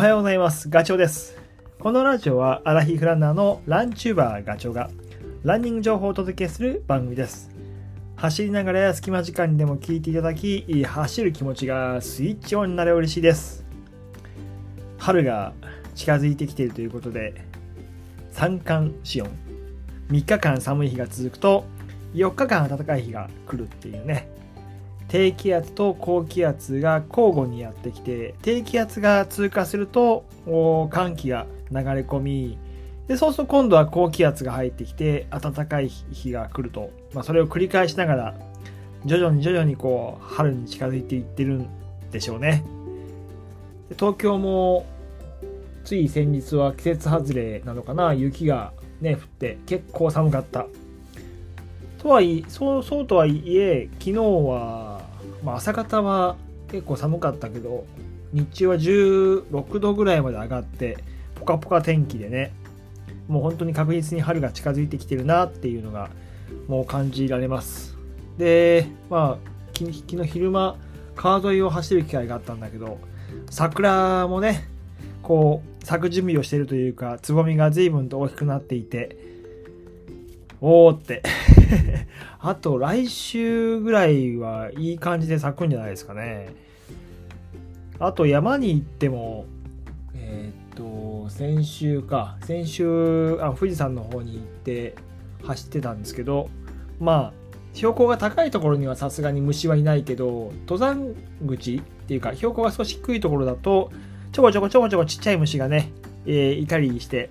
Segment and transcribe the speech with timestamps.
[0.00, 0.70] おはようございます。
[0.70, 1.36] ガチョウです。
[1.78, 4.88] このラジオはアラヒフランナーのランチューバーガチョウが
[5.42, 7.50] ランニング情報をお届けする番組です。
[8.16, 13.66] 走りながらや隙間時間にでも聞いていただき、走る気持ちがスイッチオンになれ嬉しいです。
[14.96, 15.52] 春が
[15.94, 17.34] 近づいてきているということで、
[18.30, 19.28] 三寒四温。
[20.08, 21.66] 3日間寒い日が続くと、
[22.14, 24.30] 4日間暖かい日が来るっていうね。
[25.10, 30.24] 低気圧と高気圧が交互にやってきて低気圧が通過すると
[30.90, 32.58] 寒気が流れ込み
[33.08, 38.34] でそうすると今度は高気圧が入ってきて暖かい日が来ると、まあ、それを繰り返しながら
[39.04, 41.68] 徐々に徐々にこう春に近づいていってるん
[42.12, 42.62] でしょうね。
[43.88, 44.86] で東京も
[45.84, 48.14] つい先日は季節外れなのかな。
[48.14, 50.66] 雪がね降って結構寒かった。
[51.98, 54.99] とはいえそうそうとはいえ昨日は、
[55.42, 56.36] まあ、朝方は
[56.70, 57.84] 結構寒かったけど
[58.32, 60.98] 日中は16度ぐらいまで上がって
[61.34, 62.52] ポカポカ天気でね
[63.28, 66.10] もう本当に確実に春が近づいてきてるなっていうのが
[66.68, 67.96] もう感じられます。
[68.38, 70.76] でまあ昨日昼間
[71.16, 72.98] 川沿いを走る機会があったんだけど
[73.50, 74.68] 桜もね
[75.22, 79.16] こう咲く準備をしているというかつぼみが随分と大きくなっていて
[80.60, 81.22] おーって。
[82.40, 86.48] あと来週ぐらいはいい感じで咲くんじゃないですかね。
[87.98, 89.44] あと山に行っても、
[90.14, 94.94] えー、っと、先週か、先週あ、富士山の方に行って
[95.44, 96.48] 走ってたんですけど、
[96.98, 97.40] まあ、
[97.74, 101.14] 標高が高いところにはさすがに虫はいないけど、登山
[101.46, 103.90] 口っていうか、標高が少し低いところだと、
[104.32, 105.92] ちょこちょこちょこちょこちっちゃい虫がね、
[106.26, 107.30] えー、いたりして、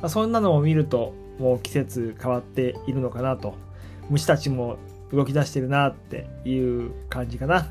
[0.00, 3.54] まあ、そんなのを見ると、もう季節変わっているのかなと。
[4.10, 4.76] 虫たちも
[5.12, 7.68] 動き出してるなっていう感じかな。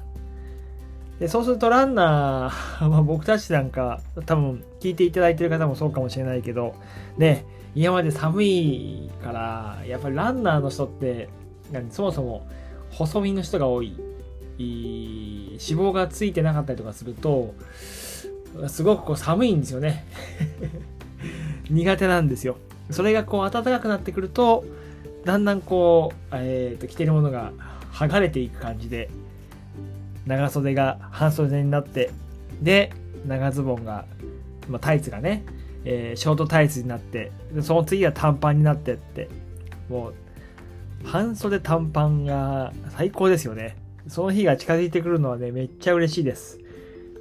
[1.19, 6.75] でそうするとランナー、まあ、僕たちなんか多分聞いていただいてる方もそうかもしれないけど
[7.17, 11.29] ね今まで寒いからやっぱりランナーの人って
[11.91, 12.47] そもそも
[12.89, 13.95] 細身の人が多い
[14.57, 17.53] 脂肪がついてなかったりとかすると
[18.67, 20.05] すごくこう寒いんですよね。
[21.69, 22.57] 苦手なんですよ。
[22.91, 24.65] それがこう暖かくなってくると
[25.25, 27.51] だんだんこう、えー、と着てるものが
[27.91, 29.09] 剥がれていく感じで
[30.25, 32.11] 長袖が半袖になって
[32.61, 32.91] で
[33.25, 34.05] 長ズボンが、
[34.67, 35.43] まあ、タイツがね、
[35.85, 39.29] えー、ショートタイツになってその次は短パンになってって
[39.89, 40.13] もう
[41.05, 43.75] 半袖短パンが最高ですよね。
[44.07, 46.59] その日が近づいてくるのはねめっちゃ嬉しいです。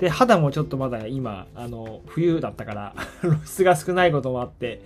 [0.00, 4.82] で肌もちょっとまだ今あの冬だったから 露出が少ないこともあって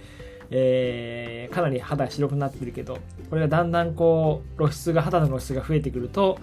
[0.51, 2.99] えー、かなり肌白くなってるけど
[3.31, 6.39] これがだんだんこう露出が肌の露出が増えてくると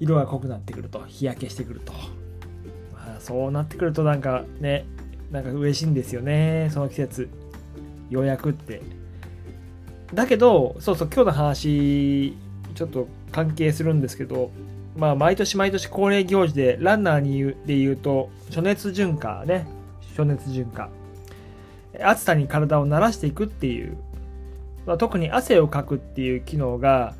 [0.00, 1.92] 色が濃くなってくると日焼けしてくると、
[2.92, 4.86] まあ、そうなってくるとなんかね
[5.30, 7.28] なんか嬉しいんですよねその季節。
[8.10, 8.82] ようやくって。
[10.12, 12.36] だけどそうそう今日の話
[12.74, 14.50] ちょっと関係するんですけど
[14.94, 19.66] まあ毎年毎年恒例行事でランナーにで言うと暑熱順化ね。
[20.14, 20.90] 暑熱順化。
[22.00, 23.96] 暑さに体を慣らしていくっていう、
[24.86, 27.14] まあ、特に汗をかくっていう機能が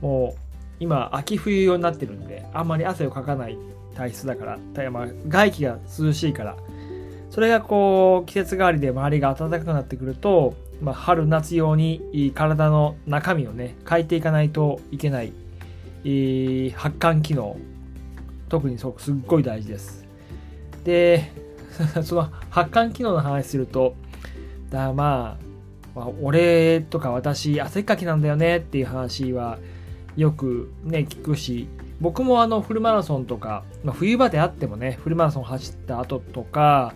[0.00, 0.40] もう
[0.80, 3.56] 今秋冬用になってるんであんまり汗をかかない
[3.94, 6.56] 体質だからまあ、外気が涼しいから。
[7.30, 15.32] それがこう季節変わりで周りが暖かくなってくると、まあ、春夏用に体の中身をね変えていかないといけない、
[16.04, 17.58] えー、発汗機能。
[18.48, 18.92] 特にすっ
[19.26, 20.06] ごい大事です。
[20.84, 21.30] で
[22.02, 23.94] その発汗機能の話すると
[24.70, 25.38] だま
[25.94, 29.58] あ、まあ、俺とか私汗っかきなんだよねっていう話は
[30.16, 31.68] よくね聞くし
[32.00, 36.94] 僕もあのフルマラソンとか、まあ、冬場であってもねフルマラソン走った後とか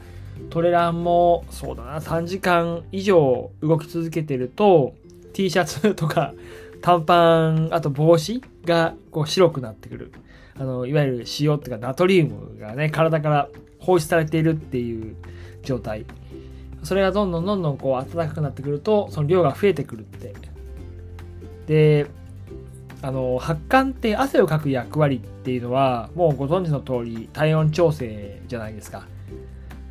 [0.51, 4.95] トレランもそうだな3時間以上動き続けてると
[5.33, 6.35] T シャツとか
[6.81, 10.13] 短パンあと帽子がこう白くなってくる。
[10.57, 13.49] あのいわゆる塩っていうかナトリウムがね体から
[13.79, 15.17] 放出されているっていう
[15.63, 16.05] 状態。
[16.83, 20.35] それがどんどんどんどんこう暖かくなってくるとその量が増えてくるって。
[21.67, 22.07] で
[23.03, 29.07] あの発汗って汗をかく役割っていうのはもうご存知の通り体温調整じゃないですか、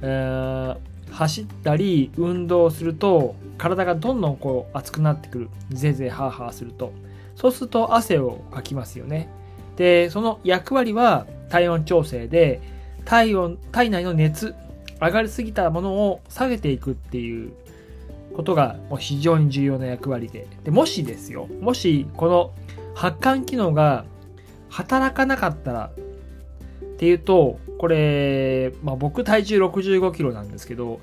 [0.02, 0.78] えー、
[1.12, 5.50] 走ったり運動すると体がどんどんこう熱くなってくる。
[5.72, 6.94] ぜいぜいハーハーすると。
[7.36, 9.30] そうすると汗をかきますよね。
[9.76, 12.62] でその役割は体温調整で
[13.06, 14.54] 体温体内の熱
[15.02, 17.54] 上がりすぎたものを下げていくっていう
[18.36, 20.48] ことが非常に重要な役割で。
[20.64, 22.52] でもしですよもしこの
[22.96, 24.06] 発汗機能が
[24.70, 31.00] 働かなかったらっていうとこれ、まあ、僕体重65キロなんですけど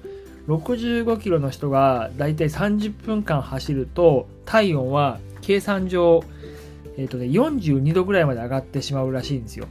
[0.47, 6.23] 65キロの人がだいたい30分間走ると体温は計算上、
[6.97, 9.67] えーとね、42度ぐらいまで上がってしまうらしいんですよ。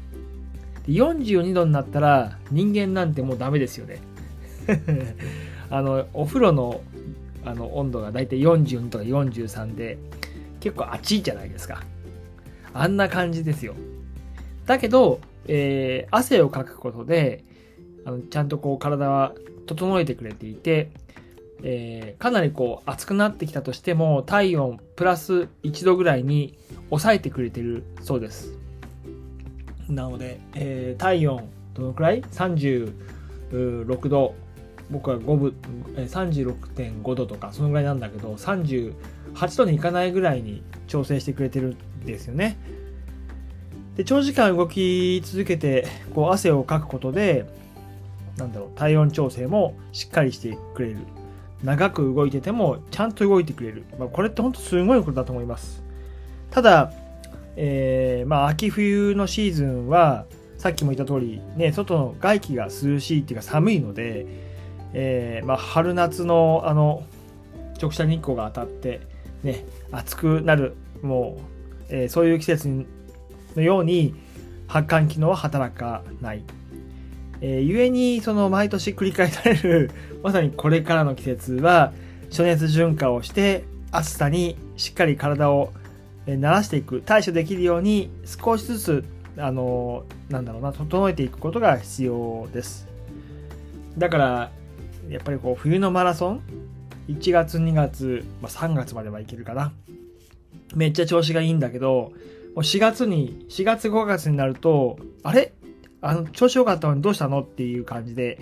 [0.88, 4.00] 42度になったら人間なんてもうダメですよね。
[5.70, 6.82] あのお風呂の
[7.44, 10.00] あの温度がだいたい42とか43で
[10.60, 11.84] 結構暑いじゃないですか。
[12.74, 13.76] あんな感じですよ。
[14.66, 17.44] だけど、えー、汗をかくことで
[18.04, 19.34] あのちゃんとこう体は
[19.68, 20.90] 整えてくれていて、
[21.64, 26.58] えー、かなりこう暑くなってきたとしても体温プラス1度ぐらいに
[26.90, 28.58] 抑えてくれてるそうです。
[29.88, 34.36] なので、えー、体温どのくらい ?36 度。
[34.90, 35.56] 僕は5分
[35.96, 38.94] 36.5度とかそのぐらいなんだけど38
[39.58, 42.58] 度にいかないぐらいに調整してくれてるんですよね
[43.96, 47.46] で長時間動き続けてこう汗をかくことで
[48.38, 50.98] なんだろう、体温調整もしっかりしてくれる。
[51.64, 53.86] 長く動いててもちゃんと動いてくれる。
[53.98, 55.84] まあ、これって本当すごいことだと思います。
[56.52, 56.92] ただ、
[57.56, 60.26] えー、まあ、秋冬のシーズンは、
[60.58, 64.26] さっきも言った通り、ね、外の外気が涼しいっていうか寒いので、
[64.98, 67.04] えー、まあ、春夏のあの、
[67.82, 69.02] 直射日光が当たって、
[69.44, 71.38] ね、暑くなる、も
[71.90, 72.86] う、えー、そういう季節
[73.56, 74.16] のように
[74.68, 76.44] 発汗機能は働かない。
[77.42, 79.92] えー、ゆにその毎年繰り返される
[80.24, 81.92] まさにこれからの季節は
[82.30, 85.74] 暑熱順化をして暑さにしっかり体を
[86.26, 89.04] 慣らしていく対処できるように少しずつ
[89.38, 92.88] あのなんだろうな整えていくことが必要です
[93.98, 94.52] だから
[95.10, 96.42] やっぱりこう冬のマラソン
[97.08, 99.72] 1月2月、まあ、3月まではいけるかな。
[100.76, 102.12] めっちゃ調子がいいんだけど
[102.56, 105.54] もう4月に4月5月になるとあれ？
[106.06, 108.40] あの、調子良かったのにどうしたのっていう感じで、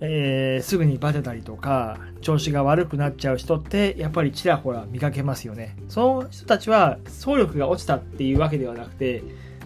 [0.00, 5.76] えー、すぐにバテたりとか、調子が悪くなっちゃう人って、やっぱりちらほら見かけますよね。
[5.88, 9.22] その人たちは、総力が落ちたっていうわけではなくて、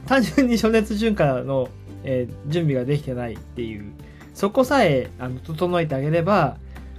[0.07, 1.69] 単純に暑熱順化の、
[2.03, 3.93] えー、準備ができてないっていう、
[4.39, 6.59] そこさえあの整えてあげれば、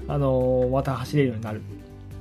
[0.10, 1.62] あのー、また走れるようになる。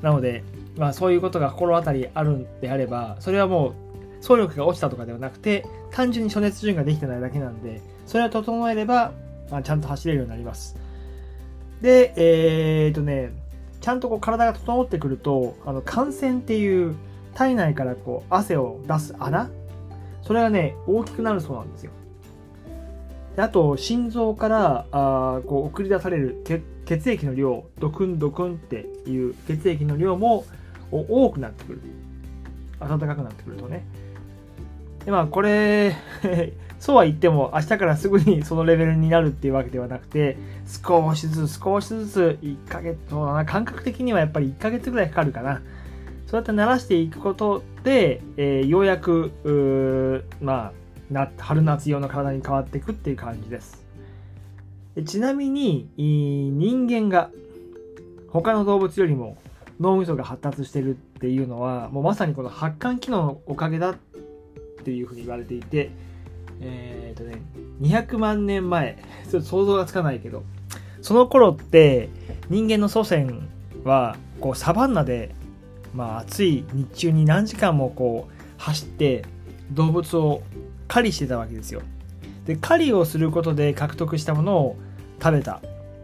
[0.01, 0.45] なので、
[0.77, 3.75] まあそういうことが心当たりあるんであれば、それはもう
[4.21, 9.11] 総力が落ちたとかではなくて、単純に暑熱順ができてないだけなんで、それを整えれば、
[9.51, 10.77] まあ、ちゃんと走れるようになります。
[11.83, 13.33] で、えー、っとね、
[13.81, 16.95] ちゃんとこう体が整ってくると、あの、汗腺っていう
[17.35, 19.51] 体内からこう汗を出す穴、
[20.23, 21.91] それがね、大きくなるそうなんですよ。
[23.39, 26.43] であと、心臓からあこう送り出される
[26.87, 30.45] 血液の量、ドクンドクンっていう血液の量も
[30.91, 31.81] 多くなってくる。
[32.81, 33.85] 暖かくなってくるとね。
[35.05, 35.95] でまあこれ
[36.81, 40.37] そうは言っても明日からすぐにそのレベルになるっていうわけではなくて
[40.67, 45.63] 少しずつ少しずつ1ヶ月そうだな感覚的にはやっぱり1ヶ月ぐらいかかるかな
[46.27, 50.88] そうやって慣らしていくことで、えー、ようやくまあ
[51.39, 53.85] 春夏用の体に変わっていくっていう感じです。
[55.05, 57.31] ちなみに人間が
[58.31, 59.39] 他の動物よりも
[59.81, 63.95] 脳みそが発達してるっていうのはもうまさにこの発汗機能のおかげだっ
[64.85, 65.91] ていうふうに言われていて、
[66.61, 67.41] えっ、ー、とね、
[67.81, 68.99] 200万年前、
[69.31, 70.43] ちょっと想像がつかないけど、
[71.01, 72.09] その頃って
[72.49, 73.49] 人間の祖先
[73.85, 75.35] はこうサバンナで、
[75.95, 79.25] まあ、暑い日中に何時間もこう走って
[79.73, 80.43] 動物を
[80.89, 81.83] 狩りしてたわけですよ。
[82.47, 84.77] で狩りをすることで獲得したものを
[85.23, 85.61] 食べたっ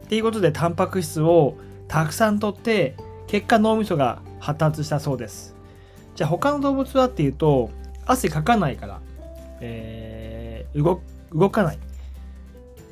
[0.09, 1.57] ていうことでタンパク質を
[1.89, 2.95] たくさんとって
[3.27, 5.55] 結果脳みそが発達したそうです
[6.15, 7.71] じゃあ他の動物はっていうと
[8.07, 9.01] 汗かかないから、
[9.61, 11.01] えー、動
[11.33, 11.79] 動かない。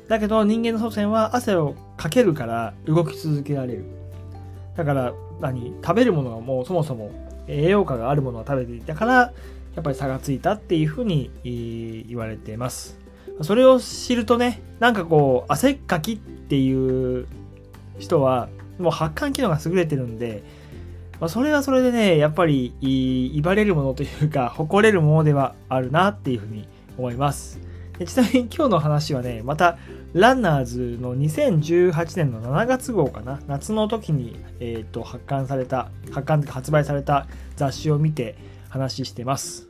[0.07, 3.85] だけど人間の祖先は汗をかけるから動き続けられる。
[4.75, 5.73] だから何？
[5.81, 7.11] 食べるものがもうそもそも
[7.47, 9.33] 栄養価があるものを食べていたから
[9.75, 11.31] やっぱり差がついたっていうふうに
[12.07, 12.99] 言われてます。
[13.41, 17.27] それを知るとね、なんかこう汗っかきっていう
[17.97, 18.49] 人は
[18.79, 20.43] もう発汗機能が優れてるんで、
[21.19, 27.59] まあ、それはそれでね、やっぱり、威張れるものというか、誇れるものではあるなっていうふうに思います。
[28.05, 29.77] ちなみに今日の話はね、また、
[30.13, 38.35] ランナーズの2018年の7月号かな、夏の時に、えーと、発刊された、発刊発売された雑誌を見て
[38.73, 39.69] 話してます。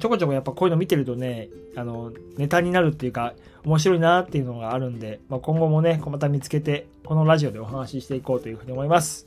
[0.00, 9.26] ちょこちょこやっぱこういうの見てるとね、あの、ネタになるっていうか、面白いなっていうのがあるんで、まあ、今後もね、また見つけて、このラジオでお話ししていこうというふうに思います。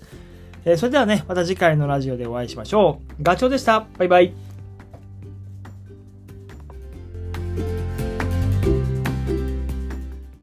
[0.66, 3.24] えー、それではね、また次回のラジオでお会いしましょう。
[3.24, 3.86] ガチョウでした。
[3.98, 4.51] バイバイ。